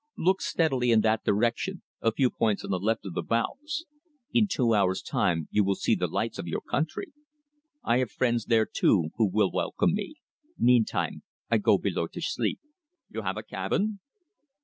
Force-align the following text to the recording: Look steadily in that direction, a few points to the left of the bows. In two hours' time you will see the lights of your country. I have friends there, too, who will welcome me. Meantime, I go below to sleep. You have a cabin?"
Look 0.17 0.41
steadily 0.41 0.89
in 0.89 1.01
that 1.01 1.23
direction, 1.25 1.83
a 2.01 2.11
few 2.11 2.31
points 2.31 2.63
to 2.63 2.67
the 2.67 2.79
left 2.79 3.05
of 3.05 3.13
the 3.13 3.21
bows. 3.21 3.85
In 4.33 4.47
two 4.47 4.73
hours' 4.73 5.03
time 5.03 5.47
you 5.51 5.63
will 5.63 5.75
see 5.75 5.93
the 5.93 6.07
lights 6.07 6.39
of 6.39 6.47
your 6.47 6.61
country. 6.61 7.13
I 7.83 7.99
have 7.99 8.09
friends 8.09 8.45
there, 8.45 8.65
too, 8.65 9.09
who 9.17 9.27
will 9.29 9.51
welcome 9.51 9.93
me. 9.93 10.15
Meantime, 10.57 11.21
I 11.51 11.59
go 11.59 11.77
below 11.77 12.07
to 12.07 12.19
sleep. 12.19 12.59
You 13.11 13.21
have 13.21 13.37
a 13.37 13.43
cabin?" 13.43 13.99